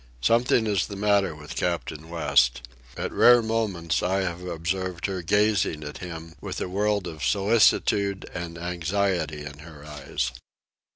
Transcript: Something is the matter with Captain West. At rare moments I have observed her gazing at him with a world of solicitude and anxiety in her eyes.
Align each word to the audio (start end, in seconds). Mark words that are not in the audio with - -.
Something 0.21 0.65
is 0.65 0.87
the 0.87 0.95
matter 0.95 1.35
with 1.35 1.55
Captain 1.55 2.09
West. 2.09 2.63
At 2.97 3.11
rare 3.11 3.43
moments 3.43 4.01
I 4.01 4.21
have 4.21 4.41
observed 4.43 5.05
her 5.05 5.21
gazing 5.21 5.83
at 5.83 5.99
him 5.99 6.33
with 6.41 6.59
a 6.59 6.67
world 6.67 7.05
of 7.05 7.23
solicitude 7.23 8.27
and 8.33 8.57
anxiety 8.57 9.45
in 9.45 9.59
her 9.59 9.85
eyes. 9.85 10.31